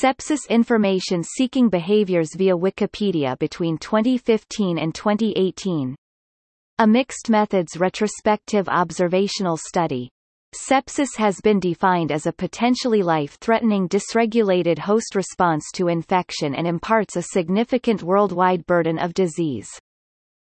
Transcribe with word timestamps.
Sepsis 0.00 0.48
information 0.48 1.22
seeking 1.22 1.68
behaviors 1.68 2.30
via 2.34 2.56
Wikipedia 2.56 3.38
between 3.38 3.76
2015 3.76 4.78
and 4.78 4.94
2018. 4.94 5.94
A 6.78 6.86
mixed 6.86 7.28
methods 7.28 7.76
retrospective 7.76 8.66
observational 8.70 9.58
study. 9.58 10.08
Sepsis 10.54 11.18
has 11.18 11.36
been 11.42 11.60
defined 11.60 12.12
as 12.12 12.26
a 12.26 12.32
potentially 12.32 13.02
life-threatening 13.02 13.90
dysregulated 13.90 14.78
host 14.78 15.14
response 15.14 15.66
to 15.74 15.88
infection 15.88 16.54
and 16.54 16.66
imparts 16.66 17.16
a 17.16 17.22
significant 17.22 18.02
worldwide 18.02 18.64
burden 18.64 18.98
of 18.98 19.12
disease. 19.12 19.68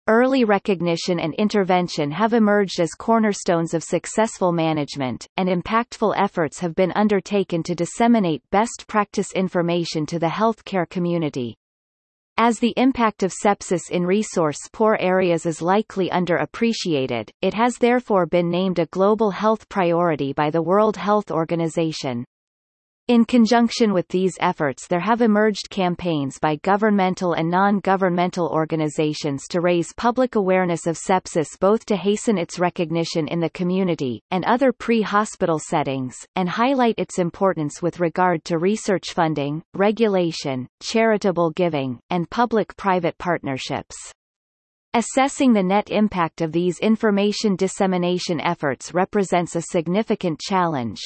Early 0.08 0.44
recognition 0.44 1.18
and 1.18 1.34
intervention 1.34 2.12
have 2.12 2.32
emerged 2.32 2.78
as 2.78 2.94
cornerstones 2.94 3.74
of 3.74 3.82
successful 3.82 4.52
management, 4.52 5.26
and 5.36 5.48
impactful 5.48 6.14
efforts 6.16 6.60
have 6.60 6.76
been 6.76 6.92
undertaken 6.92 7.64
to 7.64 7.74
disseminate 7.74 8.48
best 8.52 8.84
practice 8.86 9.32
information 9.32 10.06
to 10.06 10.20
the 10.20 10.28
healthcare 10.28 10.88
community. 10.88 11.56
As 12.36 12.60
the 12.60 12.72
impact 12.76 13.24
of 13.24 13.32
sepsis 13.32 13.90
in 13.90 14.06
resource-poor 14.06 14.96
areas 15.00 15.44
is 15.44 15.60
likely 15.60 16.08
underappreciated, 16.10 17.30
it 17.42 17.54
has 17.54 17.74
therefore 17.76 18.26
been 18.26 18.48
named 18.48 18.78
a 18.78 18.86
global 18.86 19.32
health 19.32 19.68
priority 19.68 20.32
by 20.32 20.50
the 20.50 20.62
World 20.62 20.96
Health 20.96 21.32
Organization. 21.32 22.24
In 23.08 23.24
conjunction 23.24 23.92
with 23.92 24.08
these 24.08 24.36
efforts 24.40 24.88
there 24.88 24.98
have 24.98 25.20
emerged 25.22 25.70
campaigns 25.70 26.40
by 26.40 26.56
governmental 26.56 27.34
and 27.34 27.48
non-governmental 27.48 28.48
organizations 28.48 29.46
to 29.50 29.60
raise 29.60 29.92
public 29.92 30.34
awareness 30.34 30.88
of 30.88 30.98
sepsis 30.98 31.56
both 31.60 31.86
to 31.86 31.94
hasten 31.94 32.36
its 32.36 32.58
recognition 32.58 33.28
in 33.28 33.38
the 33.38 33.50
community, 33.50 34.24
and 34.32 34.44
other 34.44 34.72
pre-hospital 34.72 35.60
settings, 35.60 36.16
and 36.34 36.48
highlight 36.48 36.98
its 36.98 37.20
importance 37.20 37.80
with 37.80 38.00
regard 38.00 38.44
to 38.44 38.58
research 38.58 39.12
funding, 39.12 39.62
regulation, 39.72 40.66
charitable 40.82 41.52
giving, 41.52 42.00
and 42.10 42.28
public-private 42.30 43.16
partnerships. 43.18 43.94
Assessing 44.94 45.52
the 45.52 45.62
net 45.62 45.90
impact 45.90 46.40
of 46.40 46.50
these 46.50 46.80
information 46.80 47.54
dissemination 47.54 48.40
efforts 48.40 48.92
represents 48.94 49.54
a 49.54 49.62
significant 49.62 50.40
challenge, 50.40 51.02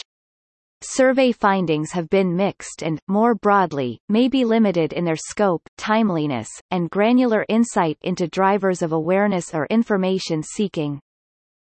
Survey 0.83 1.31
findings 1.31 1.93
have 1.93 2.09
been 2.09 2.35
mixed 2.35 2.83
and, 2.83 2.99
more 3.07 3.35
broadly, 3.35 4.01
may 4.09 4.29
be 4.29 4.47
limited 4.47 4.95
in 4.95 5.05
their 5.05 5.15
scope, 5.15 5.69
timeliness, 5.77 6.49
and 6.71 6.89
granular 6.89 7.45
insight 7.51 7.99
into 8.01 8.27
drivers 8.27 8.81
of 8.81 8.93
awareness 8.93 9.55
or 9.55 9.67
information 9.67 10.43
seeking. 10.43 10.99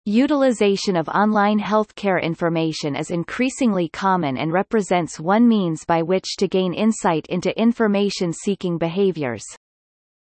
Utilization 0.06 0.96
of 0.96 1.08
online 1.10 1.60
healthcare 1.60 2.22
information 2.22 2.96
is 2.96 3.12
increasingly 3.12 3.90
common 3.90 4.38
and 4.38 4.54
represents 4.54 5.20
one 5.20 5.48
means 5.48 5.86
by 5.86 6.02
which 6.02 6.36
to 6.38 6.48
gain 6.48 6.74
insight 6.74 7.26
into 7.28 7.60
information-seeking 7.60 8.78
behaviors. 8.78 9.44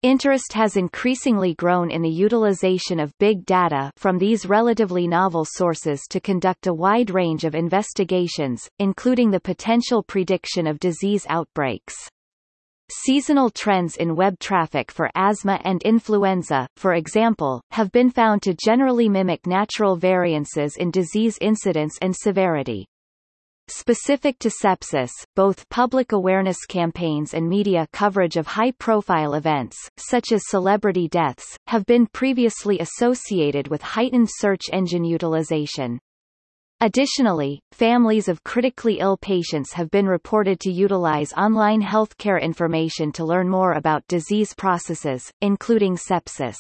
Interest 0.02 0.53
has 0.53 0.78
increasingly 0.78 1.53
grown 1.55 1.92
in 1.92 2.02
the 2.02 2.09
utilization 2.09 3.02
of 3.02 3.17
big 3.17 3.45
data 3.45 3.92
from 3.97 4.17
these 4.17 4.45
relatively 4.45 5.09
novel 5.09 5.44
sources 5.44 6.00
to 6.09 6.22
conduct 6.22 6.67
a 6.67 6.73
wide 6.73 7.09
range 7.09 7.44
of 7.44 7.53
investigations, 7.53 8.70
including 8.80 9.30
the 9.30 9.42
potential 9.42 10.02
prediction 10.02 10.67
of 10.67 10.80
disease 10.80 11.25
outbreaks. 11.27 11.94
Seasonal 12.89 13.50
trends 13.50 13.97
in 13.97 14.16
web 14.16 14.39
traffic 14.39 14.89
for 14.89 15.11
asthma 15.16 15.59
and 15.66 15.83
influenza, 15.83 16.66
for 16.77 16.94
example, 16.94 17.61
have 17.72 17.92
been 17.92 18.09
found 18.09 18.42
to 18.44 18.55
generally 18.55 19.09
mimic 19.09 19.45
natural 19.45 19.97
variances 19.97 20.77
in 20.77 20.92
disease 20.92 21.38
incidence 21.42 21.97
and 22.02 22.16
severity. 22.16 22.88
Specific 23.71 24.39
to 24.39 24.49
sepsis, 24.49 25.11
both 25.35 25.69
public 25.69 26.11
awareness 26.11 26.65
campaigns 26.67 27.35
and 27.35 27.47
media 27.47 27.87
coverage 27.93 28.35
of 28.35 28.47
high-profile 28.47 29.35
events, 29.35 29.77
such 29.95 30.31
as 30.31 30.41
celebrity 30.47 31.07
deaths, 31.07 31.55
have 31.67 31.85
been 31.85 32.07
previously 32.07 32.79
associated 32.79 33.67
with 33.67 33.83
heightened 33.83 34.27
search 34.27 34.63
engine 34.73 35.03
utilization. 35.03 35.99
Additionally, 36.81 37.61
families 37.71 38.27
of 38.27 38.43
critically 38.43 38.97
ill 39.02 39.17
patients 39.17 39.73
have 39.73 39.91
been 39.91 40.08
reported 40.08 40.59
to 40.61 40.71
utilize 40.71 41.31
online 41.33 41.83
healthcare 41.83 42.41
information 42.41 43.11
to 43.11 43.23
learn 43.23 43.47
more 43.47 43.73
about 43.73 44.08
disease 44.08 44.52
processes, 44.55 45.31
including 45.41 45.95
sepsis. 45.95 46.55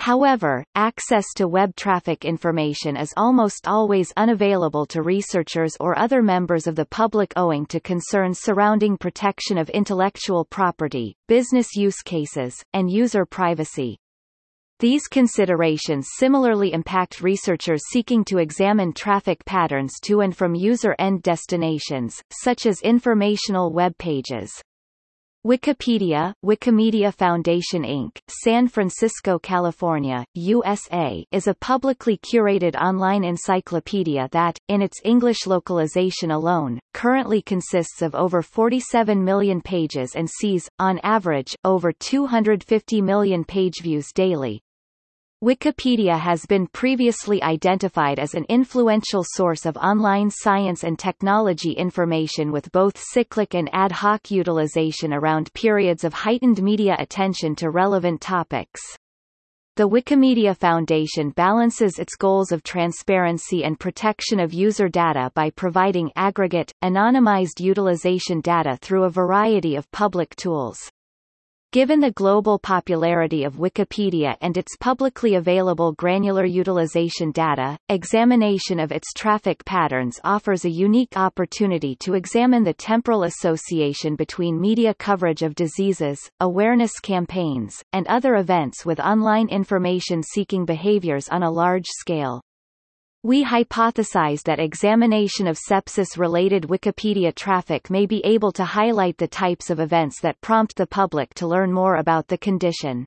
However, 0.00 0.64
access 0.74 1.26
to 1.36 1.46
web 1.46 1.76
traffic 1.76 2.24
information 2.24 2.96
is 2.96 3.12
almost 3.18 3.68
always 3.68 4.14
unavailable 4.16 4.86
to 4.86 5.02
researchers 5.02 5.76
or 5.78 5.98
other 5.98 6.22
members 6.22 6.66
of 6.66 6.74
the 6.74 6.86
public 6.86 7.34
owing 7.36 7.66
to 7.66 7.80
concerns 7.80 8.40
surrounding 8.40 8.96
protection 8.96 9.58
of 9.58 9.68
intellectual 9.68 10.46
property, 10.46 11.16
business 11.28 11.76
use 11.76 12.00
cases, 12.00 12.64
and 12.72 12.90
user 12.90 13.26
privacy. 13.26 13.98
These 14.78 15.06
considerations 15.06 16.08
similarly 16.16 16.72
impact 16.72 17.20
researchers 17.20 17.82
seeking 17.90 18.24
to 18.24 18.38
examine 18.38 18.94
traffic 18.94 19.44
patterns 19.44 20.00
to 20.04 20.22
and 20.22 20.34
from 20.34 20.54
user-end 20.54 21.22
destinations, 21.22 22.22
such 22.32 22.64
as 22.64 22.80
informational 22.80 23.70
web 23.70 23.98
pages. 23.98 24.50
Wikipedia, 25.46 26.34
Wikimedia 26.44 27.14
Foundation 27.14 27.82
Inc., 27.82 28.18
San 28.28 28.68
Francisco, 28.68 29.38
California, 29.38 30.22
USA 30.34 31.24
is 31.32 31.46
a 31.46 31.54
publicly 31.54 32.18
curated 32.18 32.76
online 32.76 33.24
encyclopedia 33.24 34.28
that, 34.32 34.58
in 34.68 34.82
its 34.82 35.00
English 35.02 35.46
localization 35.46 36.30
alone, 36.30 36.78
currently 36.92 37.40
consists 37.40 38.02
of 38.02 38.14
over 38.14 38.42
47 38.42 39.24
million 39.24 39.62
pages 39.62 40.14
and 40.14 40.28
sees, 40.28 40.68
on 40.78 41.00
average, 41.02 41.56
over 41.64 41.90
250 41.90 43.00
million 43.00 43.42
page 43.42 43.80
views 43.80 44.12
daily. 44.14 44.60
Wikipedia 45.42 46.20
has 46.20 46.44
been 46.44 46.66
previously 46.66 47.42
identified 47.42 48.18
as 48.18 48.34
an 48.34 48.44
influential 48.50 49.24
source 49.24 49.64
of 49.64 49.74
online 49.78 50.28
science 50.30 50.84
and 50.84 50.98
technology 50.98 51.72
information 51.72 52.52
with 52.52 52.70
both 52.72 52.98
cyclic 52.98 53.54
and 53.54 53.70
ad 53.72 53.90
hoc 53.90 54.30
utilization 54.30 55.14
around 55.14 55.50
periods 55.54 56.04
of 56.04 56.12
heightened 56.12 56.62
media 56.62 56.94
attention 56.98 57.54
to 57.54 57.70
relevant 57.70 58.20
topics. 58.20 58.82
The 59.76 59.88
Wikimedia 59.88 60.54
Foundation 60.54 61.30
balances 61.30 61.98
its 61.98 62.16
goals 62.16 62.52
of 62.52 62.62
transparency 62.62 63.64
and 63.64 63.80
protection 63.80 64.40
of 64.40 64.52
user 64.52 64.90
data 64.90 65.32
by 65.34 65.48
providing 65.48 66.12
aggregate, 66.16 66.70
anonymized 66.84 67.60
utilization 67.60 68.42
data 68.42 68.76
through 68.82 69.04
a 69.04 69.10
variety 69.10 69.74
of 69.76 69.90
public 69.90 70.36
tools. 70.36 70.90
Given 71.72 72.00
the 72.00 72.10
global 72.10 72.58
popularity 72.58 73.44
of 73.44 73.54
Wikipedia 73.54 74.34
and 74.40 74.56
its 74.56 74.76
publicly 74.80 75.36
available 75.36 75.92
granular 75.92 76.44
utilization 76.44 77.30
data, 77.30 77.78
examination 77.88 78.80
of 78.80 78.90
its 78.90 79.12
traffic 79.12 79.64
patterns 79.64 80.18
offers 80.24 80.64
a 80.64 80.68
unique 80.68 81.16
opportunity 81.16 81.94
to 82.00 82.14
examine 82.14 82.64
the 82.64 82.74
temporal 82.74 83.22
association 83.22 84.16
between 84.16 84.60
media 84.60 84.92
coverage 84.94 85.42
of 85.42 85.54
diseases, 85.54 86.18
awareness 86.40 86.98
campaigns, 86.98 87.84
and 87.92 88.04
other 88.08 88.34
events 88.34 88.84
with 88.84 88.98
online 88.98 89.48
information-seeking 89.48 90.64
behaviors 90.64 91.28
on 91.28 91.44
a 91.44 91.50
large 91.52 91.86
scale. 91.86 92.42
We 93.22 93.44
hypothesize 93.44 94.42
that 94.44 94.58
examination 94.58 95.46
of 95.46 95.58
sepsis-related 95.58 96.62
Wikipedia 96.62 97.34
traffic 97.34 97.90
may 97.90 98.06
be 98.06 98.24
able 98.24 98.50
to 98.52 98.64
highlight 98.64 99.18
the 99.18 99.28
types 99.28 99.68
of 99.68 99.78
events 99.78 100.22
that 100.22 100.40
prompt 100.40 100.74
the 100.76 100.86
public 100.86 101.34
to 101.34 101.46
learn 101.46 101.70
more 101.70 101.96
about 101.96 102.28
the 102.28 102.38
condition. 102.38 103.04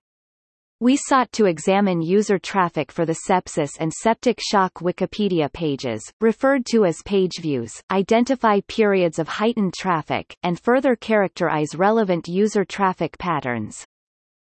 We 0.80 0.98
sought 0.98 1.32
to 1.32 1.46
examine 1.46 2.04
user 2.04 2.38
traffic 2.38 2.92
for 2.92 3.08
the 3.08 3.18
sepsis 3.28 3.72
and 3.80 3.92
septic 3.92 4.40
shock 4.40 4.76
Wikipedia 4.82 5.52
pages, 5.52 6.04
referred 6.22 6.68
to 6.68 6.86
as 6.86 7.02
page 7.04 7.40
views, 7.42 7.82
identify 7.90 8.60
periods 8.68 9.18
of 9.18 9.28
heightened 9.28 9.74
traffic, 9.74 10.38
and 10.44 10.60
further 10.60 10.96
characterize 10.96 11.74
relevant 11.74 12.28
user 12.28 12.64
traffic 12.64 13.18
patterns. 13.18 13.84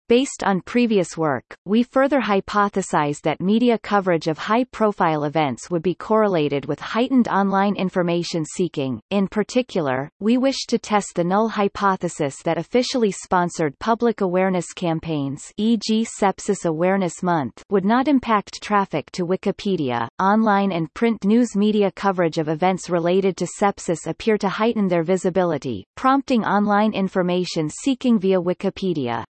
Based 0.08 0.44
on 0.44 0.62
previous 0.62 1.18
work, 1.18 1.58
we 1.66 1.82
further 1.82 2.22
hypothesized 2.22 3.24
that 3.24 3.42
media 3.42 3.80
coverage 3.80 4.28
of 4.28 4.38
high-profile 4.38 5.24
events 5.24 5.72
would 5.72 5.82
be 5.82 5.96
correlated 5.96 6.68
with 6.68 6.80
heightened 6.80 7.28
online 7.28 7.76
information 7.76 8.46
seeking. 8.46 9.02
In 9.10 9.28
particular, 9.28 10.12
we 10.20 10.38
wish 10.38 10.68
to 10.68 10.78
test 10.78 11.14
the 11.16 11.24
null 11.24 11.48
hypothesis 11.48 12.44
that 12.44 12.60
officially 12.60 13.10
sponsored 13.10 13.80
public 13.80 14.22
awareness 14.22 14.74
campaigns 14.74 15.52
e.g. 15.58 16.06
Sepsis 16.22 16.66
Awareness 16.66 17.24
Month 17.24 17.64
would 17.72 17.84
not 17.84 18.08
impact 18.08 18.62
traffic 18.62 19.10
to 19.14 19.26
Wikipedia. 19.26 20.08
Online 20.20 20.72
and 20.72 20.94
print 20.94 21.26
news 21.26 21.56
media 21.56 21.92
coverage 21.92 22.38
of 22.38 22.48
events 22.48 22.92
related 22.92 23.36
to 23.38 23.48
sepsis 23.60 24.06
appear 24.06 24.38
to 24.38 24.50
heighten 24.50 24.88
their 24.88 25.02
visibility, 25.02 25.84
prompting 25.96 26.46
online 26.46 26.94
information 26.94 27.72
seeking 27.72 28.20
via 28.20 28.40
Wikipedia. 28.40 29.24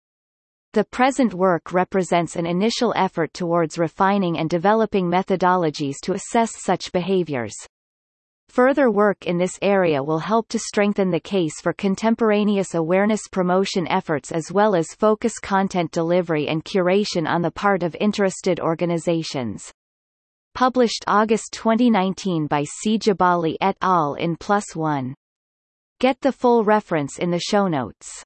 The 0.74 0.84
present 0.84 1.34
work 1.34 1.74
represents 1.74 2.34
an 2.34 2.46
initial 2.46 2.94
effort 2.96 3.34
towards 3.34 3.76
refining 3.76 4.38
and 4.38 4.48
developing 4.48 5.06
methodologies 5.06 5.96
to 6.04 6.14
assess 6.14 6.50
such 6.64 6.92
behaviors. 6.92 7.52
Further 8.48 8.90
work 8.90 9.26
in 9.26 9.36
this 9.36 9.58
area 9.60 10.02
will 10.02 10.20
help 10.20 10.48
to 10.48 10.58
strengthen 10.58 11.10
the 11.10 11.20
case 11.20 11.60
for 11.60 11.74
contemporaneous 11.74 12.74
awareness 12.74 13.28
promotion 13.30 13.86
efforts 13.88 14.32
as 14.32 14.50
well 14.50 14.74
as 14.74 14.94
focus 14.94 15.38
content 15.38 15.90
delivery 15.90 16.48
and 16.48 16.64
curation 16.64 17.28
on 17.28 17.42
the 17.42 17.50
part 17.50 17.82
of 17.82 17.94
interested 18.00 18.58
organizations. 18.58 19.70
Published 20.54 21.04
August 21.06 21.52
2019 21.52 22.46
by 22.46 22.64
C. 22.64 22.98
Jabaley 22.98 23.56
et 23.60 23.76
al. 23.82 24.14
in 24.14 24.38
ONE. 24.74 25.14
Get 26.00 26.18
the 26.22 26.32
full 26.32 26.64
reference 26.64 27.18
in 27.18 27.30
the 27.30 27.40
show 27.40 27.68
notes. 27.68 28.24